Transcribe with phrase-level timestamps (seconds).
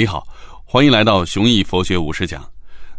[0.00, 0.26] 你好，
[0.64, 2.42] 欢迎来到雄毅佛学五十讲。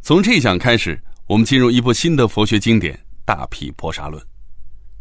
[0.04, 2.94] 从这一讲开始，我们进入一部新的佛学经典
[3.26, 4.22] 《大毗婆沙论》。《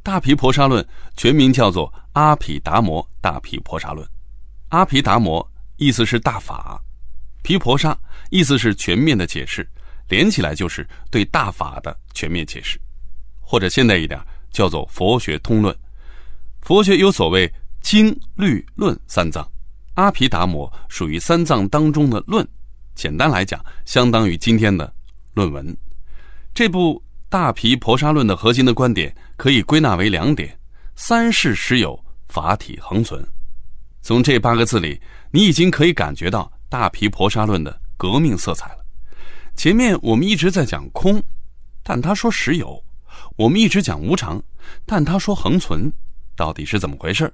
[0.02, 0.82] 大毗婆沙论》
[1.14, 4.02] 全名叫做《阿毗达摩大毗婆沙论》。
[4.70, 5.46] 阿毗达摩
[5.76, 6.82] 意思是大法，
[7.42, 7.94] 毗婆沙
[8.30, 9.68] 意思是全面的解释，
[10.08, 12.80] 连起来就是对大法的全面解释，
[13.42, 14.18] 或者现代一点
[14.50, 15.76] 叫做佛学通论。
[16.62, 19.46] 佛学有所谓经、律、论三藏。
[20.00, 22.46] 阿毗达摩属于三藏当中的论，
[22.94, 24.90] 简单来讲，相当于今天的
[25.34, 25.76] 论文。
[26.54, 26.94] 这部
[27.28, 30.58] 《大毗婆沙论》的核心的观点可以归纳为两点：
[30.96, 33.22] 三世实有，法体恒存。
[34.00, 34.98] 从这八个字里，
[35.30, 38.78] 你已经可以感觉到《大毗婆沙论》的革命色彩了。
[39.54, 41.22] 前面我们一直在讲空，
[41.82, 42.82] 但他说实有；
[43.36, 44.42] 我们一直讲无常，
[44.86, 45.92] 但他说恒存，
[46.34, 47.30] 到底是怎么回事？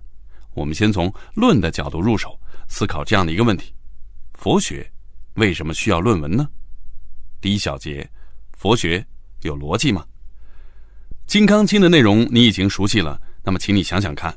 [0.53, 2.37] 我们先从论的角度入手。
[2.69, 3.75] 思考这样的一个问题：
[4.35, 4.91] 佛学
[5.35, 6.49] 为什么需要论文呢？
[7.41, 8.09] 第一小节，
[8.57, 9.05] 佛学
[9.43, 10.05] 有逻辑吗？
[11.33, 14.33] 《金刚经》的内容你已经熟悉了，那么请你想想看，《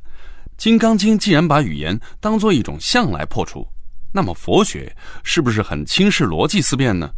[0.58, 3.68] 金刚经》既然把语言当做一种相来破除，
[4.12, 7.12] 那么佛学是不是很轻视逻辑思辨呢？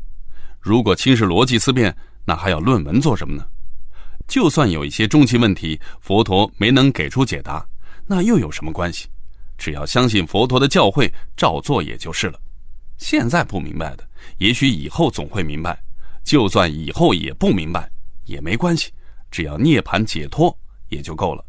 [0.59, 1.95] 如果轻视逻辑思辨，
[2.25, 3.47] 那还要论文做什么呢？
[4.27, 7.65] 就算有一些终极问题，佛陀没能给出解答，
[8.05, 9.07] 那又有什么关系？
[9.61, 12.41] 只要相信佛陀的教诲，照做也就是了。
[12.97, 14.03] 现在不明白的，
[14.39, 15.71] 也许以后总会明白；
[16.23, 17.87] 就算以后也不明白，
[18.25, 18.91] 也没关系，
[19.29, 20.57] 只要涅槃解脱
[20.89, 21.45] 也就够了。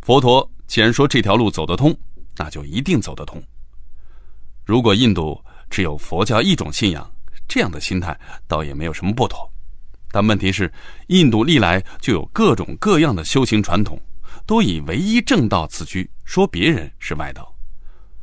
[0.00, 1.94] 佛陀既然说这条路走得通，
[2.38, 3.42] 那就一定走得通。
[4.64, 7.12] 如果印度只有佛教一种信仰，
[7.46, 9.46] 这样的心态倒也没有什么不妥。
[10.10, 10.72] 但问题是，
[11.08, 14.00] 印度历来就有各种各样的修行传统。
[14.46, 17.54] 都以唯一正道自居，说别人是外道。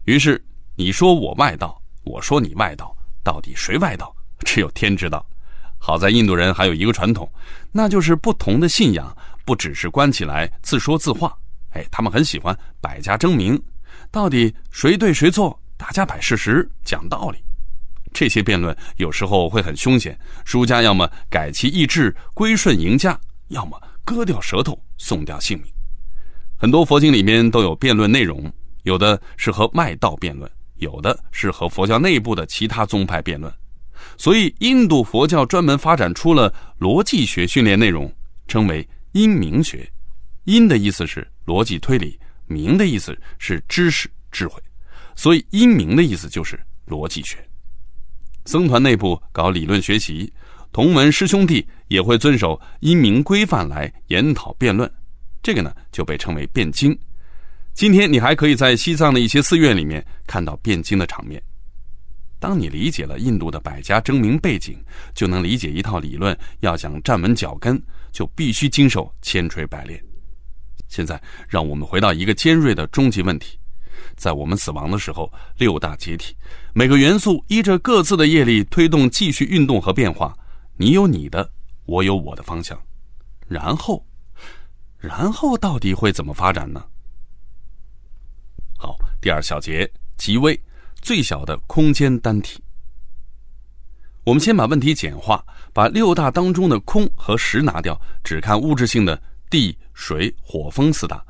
[0.06, 0.44] 于是
[0.76, 4.16] 你说我外道，我说你外道，到底谁外道？
[4.46, 5.26] 只有天知道。
[5.78, 7.28] 好在印度人还有一个传统，
[7.72, 9.16] 那就是不同的信仰
[9.46, 11.36] 不只是关起来自说自话。
[11.72, 13.60] 哎，他们很喜欢百家争鸣，
[14.12, 15.60] 到底谁对谁错？
[15.78, 17.44] 大家摆事实，讲道理。
[18.14, 25.72] 这些辩论有时候会很凶险，输家要么改其意志归顺赢家，要么割掉舌头送掉性命。
[26.62, 28.40] 很多佛经里面都有辩论内容，
[28.84, 33.52] 有的是和外道辩论，有的是和佛教内部的其他宗派辩论。
[34.16, 38.14] 所以，印度佛教专门发展出了逻辑学训练内容，
[38.48, 39.92] 称为因明学。
[40.44, 44.62] 因的意思是逻辑推理，明的意思是知识智慧，
[45.16, 47.40] 所以因明的意思就是逻辑学。
[48.46, 50.32] 僧团内部搞理论学习，
[50.72, 54.88] 同门师兄弟也会遵守因明规范来研讨辩论。
[55.42, 56.98] 这个呢就被称为辩经。
[57.74, 61.42] 今天你还可以在西藏的一些寺院里面看到辩经的场面。
[62.38, 67.82] 当你理解了印度的百家争鸣背景，就能理解一套理论要想站稳脚跟，
[68.12, 70.04] 就必须经受千锤百炼。
[70.90, 73.58] 现在让我们回到一个尖锐的终极问题：
[74.18, 76.36] 在我们死亡的时候，六大解体，
[76.74, 80.36] 每个元素依着各自的业力推动继续运动和变化。
[80.76, 81.50] 你有你的，
[81.86, 82.78] 我有我的方向，
[83.48, 84.06] 然后。
[85.02, 86.86] 然后到底会怎么发展呢？
[88.78, 90.58] 好，第二小节极微
[91.02, 92.64] 最小的空间单体。
[94.24, 99.20] 我们先把问题简化，把六大当中的空和实拿掉，只看物质性的
[99.50, 101.26] 地、水、火、风四大。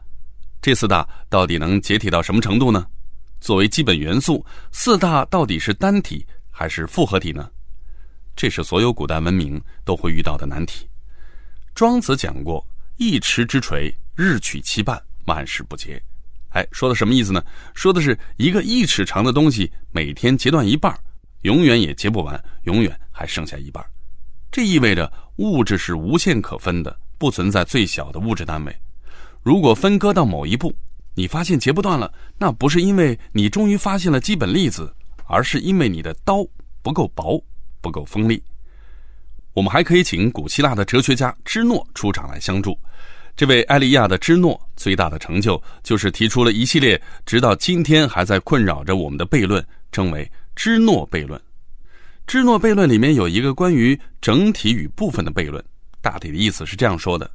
[0.62, 2.86] 这四大到底能解体到什么程度呢？
[3.40, 7.50] 作为基本元素，四大到底是单体还是复合体呢？
[8.36, 10.86] 这是所有古代文明都会遇到的难题。
[11.74, 12.68] 庄子讲过。
[13.02, 16.00] 一池之锤，日取其半，万事不竭。
[16.50, 17.44] 哎，说的什么意思呢？
[17.74, 20.96] 说的是一个一尺长的东西，每天截断一半，
[21.42, 23.84] 永远也截不完，永远还剩下一半。
[24.52, 28.82] 这意味着物质是无限可分的，不存在最小的物质单位。
[29.42, 30.72] 如果分割到某一步，
[31.16, 34.94] 你发现截不断了，那不是因为你终于发现了基本粒子，
[35.26, 36.46] 而是因为你的刀
[36.84, 37.44] 不够薄，
[37.82, 38.44] 不够锋利。
[39.54, 42.78] 我们还可以请古希腊的哲学家芝诺出场来相助。
[43.36, 51.42] 这位埃利亚的芝诺最大的成就就是提出了一系列直到今天还在困扰着我们的悖论，称为芝诺悖论。
[52.28, 55.64] 芝诺悖论里面有一个关于整体与部分的悖论，
[56.02, 57.30] 大体的意思是这样说的：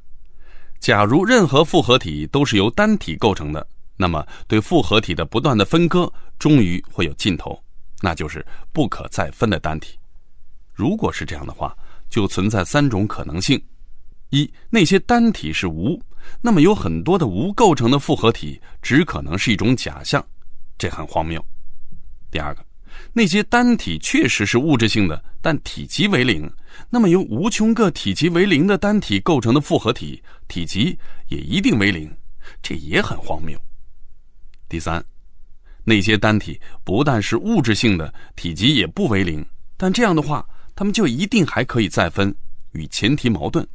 [0.79, 7.61] 假如任何复合体都是由单体构成的，那么对复合体的不断的分割终于会有尽头，
[8.01, 9.99] 那就是不可再分的单体。
[10.73, 11.75] 如果是这样的话，
[12.17, 13.63] 就存在三种可能性：
[14.31, 16.01] 一，那些单体是无，
[16.41, 20.25] 那么有很多的无构成的复合体，只可能是一种假象，
[20.79, 21.39] 这很荒谬；
[22.31, 22.65] 第二个，
[23.13, 26.51] 那些单体确实是物质性的，但体积为零，
[26.89, 30.97] 那么由无穷个体积为零的单体构成的复合体，体积
[31.27, 32.11] 也一定为零，
[32.63, 33.55] 这也很荒谬。
[34.67, 35.05] 第三，
[35.83, 39.45] 那些单体不但是物质性的，体积也不为零，
[39.77, 40.43] 但这样的话，
[40.77, 42.33] 他们就一定还可以再分，
[42.73, 43.67] 与前提矛盾。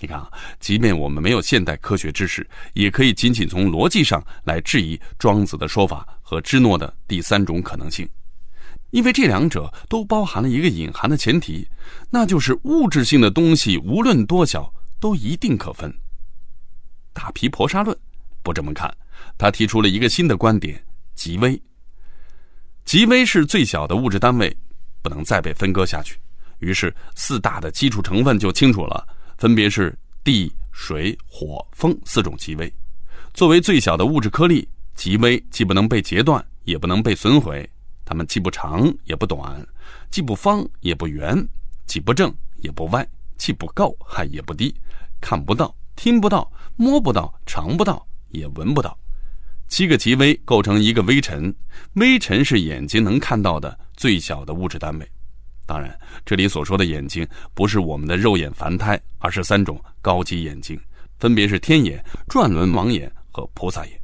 [0.00, 8.08] 你看啊，即便我们没有现代科学知识，也可以仅仅从逻辑上来质疑庄子的说法和芝诺的第三种可能性，
[8.92, 11.68] 因为这两者都包含了一个隐含的前提，
[12.08, 15.92] 那就是物质性的东西无论多小都一定可分。
[17.12, 17.94] 大皮婆沙论
[18.42, 18.90] 不这么看，
[19.36, 20.82] 他提出了一个新的观点：
[21.14, 21.60] 极微。
[22.86, 24.56] 极微是最小的物质单位，
[25.02, 26.18] 不能再被分割下去。
[26.58, 29.06] 于是四大的基础成分就清楚了。
[29.38, 32.72] 分别是地、水、火、风四种极微。
[33.32, 37.68] 作为最小的物质颗粒，极微既不能被截断，也不能被损毁。
[38.04, 39.64] 它们既不长也不短，
[40.10, 41.36] 既不方也不圆，
[41.86, 43.06] 既不正也不歪，
[43.36, 44.74] 既不高还也不低，
[45.20, 48.98] 看不到、听不到、摸不到、尝不到，也闻不到。
[49.68, 51.54] 七个极微构成一个微尘，
[51.92, 55.06] 微尘是眼睛能看到的最小的物质单位。
[55.66, 60.80] 当然，这里所说的眼睛不是我们的肉眼凡胎，而是三种高级眼睛，
[61.18, 64.00] 分别是天眼、转轮王眼和菩萨眼。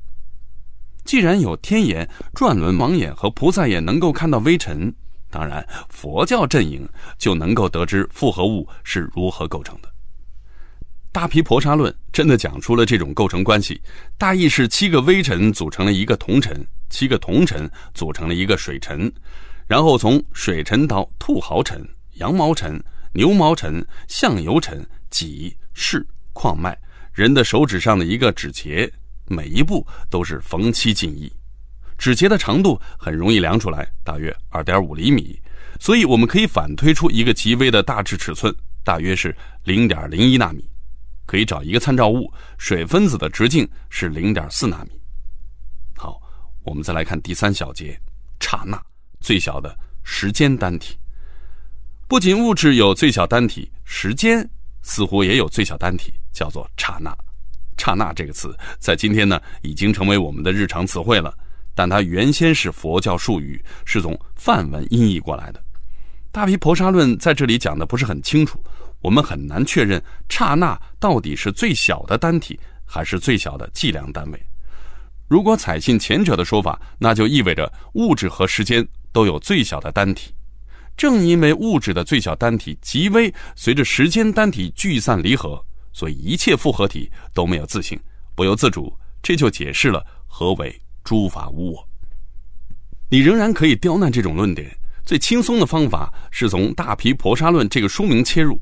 [1.05, 4.93] 既然有天眼、转轮王眼和菩萨眼能够看到微尘，
[5.31, 6.87] 当然佛教阵营
[7.17, 9.88] 就能够得知复合物是如何构成的。
[11.12, 13.81] 大毗婆沙论真的讲出了这种构成关系，
[14.19, 19.11] 大意是七个微尘组成了一个铜尘，七个铜尘组成了一个水尘。
[19.66, 22.82] 然后从水尘到兔毫尘、羊毛尘、
[23.12, 26.78] 牛毛尘、象油尘、脊、室、矿脉，
[27.12, 28.90] 人的手指上的一个指节，
[29.26, 31.32] 每一步都是逢七进一。
[31.96, 35.40] 指节的长度很容易量出来，大约二点五厘米，
[35.81, 40.69] 所以我们可以反推出一个极微的大致尺寸，大约是零点零一纳米。
[41.26, 45.00] 可以找一个参照物，水分子的直径是零点四纳米。
[45.96, 46.20] 好，
[46.64, 47.99] 我们再来看第三小节，
[48.40, 48.78] 刹那。
[49.25, 50.99] 最小的时间单体，
[52.06, 54.47] 不仅物质有最小单体，时间
[54.82, 57.17] 似乎也有最小单体，叫做刹那。
[57.79, 61.35] 刹那这个词在今天呢，已经成为我们的日常词汇了，
[61.75, 65.65] 但它原先是佛教术语，是从梵文音译过来的。
[66.31, 68.62] 大毗婆沙论在这里讲的不是很清楚，
[69.00, 74.47] 我们很难确认刹那到底是最小的单体，还是最小的计量单位。
[75.29, 78.87] 如果采信前者的说法，那就意味着物质和时间。
[79.14, 80.34] 都有最小的单体，
[80.96, 87.99] 正因为物质的最小单体极微，随着时间单体聚散离合，所以一切复合体都没有自性，
[88.34, 88.93] 不由自主。
[89.22, 91.88] 这就解释了何为诸法无我。
[93.08, 94.76] 你仍然可以刁难这种论点，
[95.06, 98.60] 最轻松的方法是从《大毗婆沙论》这个书名切入。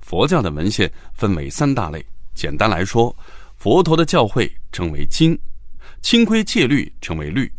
[0.00, 3.14] 佛教的文献分为三大类，简单来说，
[3.56, 5.38] 佛陀的教诲称为经，
[6.00, 7.52] 清规戒律称为律，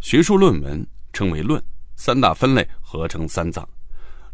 [0.00, 0.86] 学术论文。
[1.14, 1.62] 称为论，
[1.96, 3.66] 三大分类合成三藏。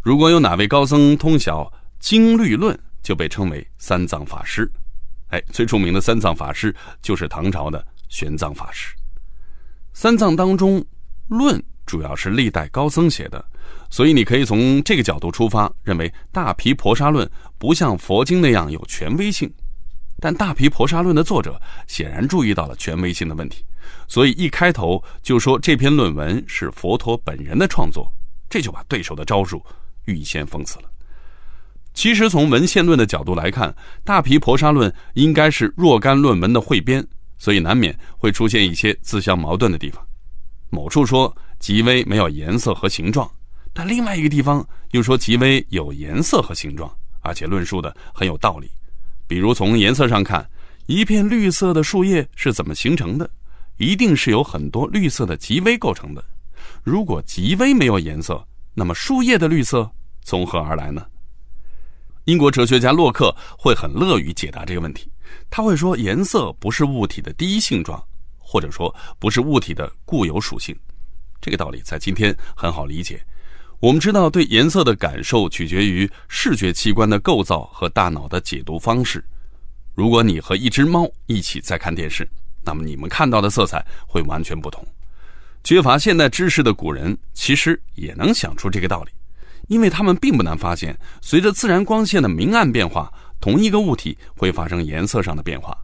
[0.00, 4.68] 如果有哪位高僧通晓经律论，就被称为三藏法师。
[5.28, 8.92] 哎，最著名的三藏法师就是唐朝的玄奘法师。
[9.92, 10.84] 三藏当中，
[11.28, 13.44] 论主要是历代高僧写的，
[13.90, 19.52] 所以你可以从这个角度出发，认为大毗婆沙论不像佛经那样有权威性。
[20.18, 23.64] 但大毗婆沙论的作者显然注意到了权威性的问题。
[24.08, 28.12] 所以一开头就说这篇论文是佛陀本人的创作，
[28.48, 29.64] 这就把对手的招数
[30.06, 30.84] 预先封死了。
[31.92, 33.68] 其实从文献论的角度来看，
[34.04, 37.04] 《大毗婆沙论》应该是若干论文的汇编，
[37.36, 40.04] 所以难免会出现一些自相矛盾的地方。
[40.70, 43.28] 某处说极微没有颜色和形状，
[43.72, 46.90] 但另外一个地方又说极微有颜色和形状，
[47.22, 48.70] 而且论述的很有道理。
[49.26, 50.48] 比如从颜色上看，
[50.86, 53.28] 一片绿色的树叶是怎么形成的？
[53.80, 56.22] 一定是由很多绿色的极微构成的。
[56.84, 59.90] 如果极微没有颜色，那么树叶的绿色
[60.22, 61.06] 从何而来呢？
[62.26, 65.10] 英国哲学家洛克会很乐于解答这个问题。
[65.48, 68.02] 他会说，颜色不是物体的第一性状，
[68.38, 70.76] 或者说不是物体的固有属性。
[71.40, 73.24] 这个道理在今天很好理解。
[73.78, 79.24] 我们知道，对颜色的感受取决于视觉器官的构造和大脑的解读方式。
[79.94, 82.28] 如果你和一只猫一起在看电视，
[82.64, 84.86] 那么你们看到的色彩会完全不同。
[85.62, 89.10] 缺乏现代知识的古人其实也能想出这个道理，
[89.68, 95.76] 因为他们并不难发现，随着自然光线的明暗变化，同一个物体会发生颜色上的变化。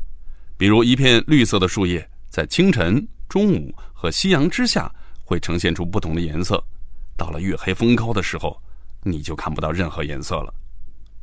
[0.56, 4.90] 比如一片绿色的树叶，在清晨、中午和夕阳之下
[5.24, 6.62] 会呈现出不同的颜色。
[7.16, 8.58] 到了月黑风高的时候，
[9.02, 10.54] 你就看不到任何颜色了。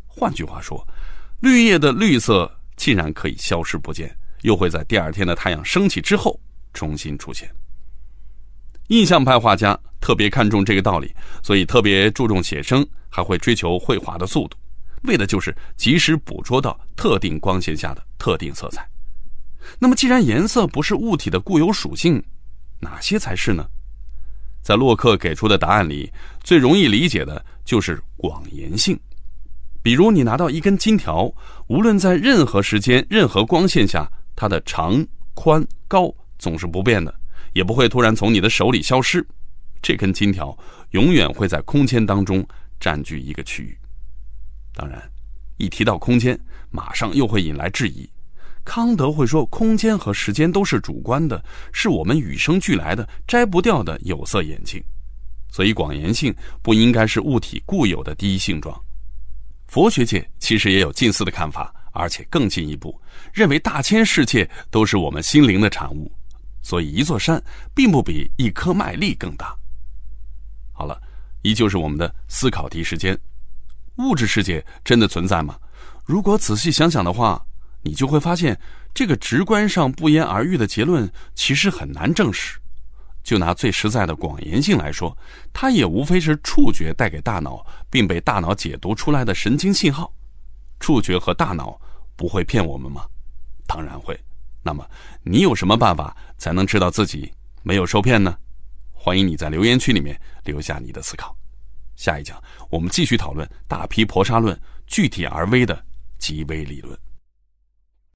[0.07, 0.88] 换句话说，
[1.39, 6.39] 绿叶的绿色竟然可以消失不见，又会在第二天的太阳升起之后
[6.73, 7.50] 重新出现。
[8.88, 14.57] 印象派画家特别看重这个道理，所以特别注重写生，还会追求绘画的速度，
[15.03, 18.88] 为的就是及时捕捉到特定光线下的特定色彩。
[19.79, 22.21] 那么，既然颜色不是物体的固有属性，
[22.79, 23.65] 哪些才是呢？
[24.62, 26.12] 在洛克给出的答案里，
[26.43, 29.00] 最容易理解的就是广延性。
[29.81, 31.33] 比如，你拿到一根金条，
[31.67, 37.13] 无论在任何时间、任何光线下，它的长、宽、高总是不变的，
[37.54, 39.25] 也不会突然从你的手里消失。
[39.82, 40.58] 这根金条
[40.92, 42.46] 永远会在空间当中
[42.80, 43.78] 占据一个区域。
[44.74, 45.02] 当然，
[45.58, 46.40] 一提到空间，
[46.72, 48.10] 马上又会引来质疑。
[48.66, 54.82] 康德会说，空间和时间都是主观的，是我们与生俱来的、摘不掉的有色眼镜。
[55.52, 58.74] 所以，广延性不应该是物体固有的第一性状。
[59.68, 63.00] 佛学界其实也有近似的看法，而且更进一步，
[63.31, 66.12] 认为大千世界都是我们心灵的产物。
[66.62, 67.41] 所以，一座山
[67.73, 69.55] 并不比一颗麦粒更大。
[70.73, 71.01] 好了，
[71.43, 73.17] 依旧是我们的思考题时间：
[74.00, 75.57] 物质世界真的存在吗？
[76.03, 77.41] 如果仔细想想的话。
[77.85, 78.57] 你就会发现，
[78.93, 82.57] 这个直观上不言而喻的结论其实很难证实。
[83.25, 85.17] 就拿最实在的广延性来说，
[85.51, 90.09] 它也无非是触觉带给大脑并被大脑解读出来的神经信号。
[90.79, 91.77] 触觉和大脑
[92.24, 93.06] 不会骗我们吗？
[93.68, 94.18] 当然会。
[94.63, 94.89] 那么，
[95.24, 97.30] 你有什么办法才能知道自己
[97.63, 98.34] 没有受骗呢？
[98.94, 101.36] 欢迎你在留言区里面留下你的思考。
[101.98, 105.86] 下一讲我们继续讨论大批婆沙论具体而微的
[106.18, 106.98] 极微理论。